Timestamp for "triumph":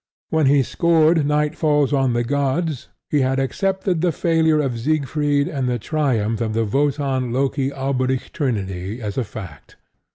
5.77-6.41